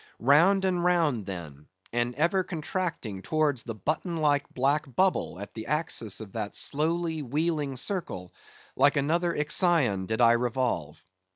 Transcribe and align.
Round 0.17 0.65
and 0.65 0.83
round, 0.83 1.27
then, 1.27 1.67
and 1.93 2.15
ever 2.15 2.43
contracting 2.43 3.21
towards 3.21 3.61
the 3.61 3.75
button 3.75 4.17
like 4.17 4.51
black 4.51 4.95
bubble 4.95 5.39
at 5.39 5.53
the 5.53 5.67
axis 5.67 6.21
of 6.21 6.31
that 6.33 6.55
slowly 6.55 7.21
wheeling 7.21 7.75
circle, 7.75 8.33
like 8.75 8.95
another 8.95 9.31
Ixion 9.35 10.01
I 10.01 10.05
did 10.07 10.19
revolve. 10.21 11.05